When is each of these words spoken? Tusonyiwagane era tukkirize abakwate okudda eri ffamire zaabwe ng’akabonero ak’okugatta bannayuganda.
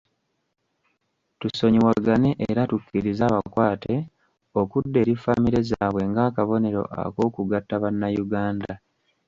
Tusonyiwagane 1.39 2.29
era 2.49 2.61
tukkirize 2.69 3.23
abakwate 3.25 3.93
okudda 4.61 4.97
eri 5.03 5.13
ffamire 5.17 5.59
zaabwe 5.69 6.01
ng’akabonero 6.11 6.83
ak’okugatta 7.05 7.75
bannayuganda. 7.83 8.73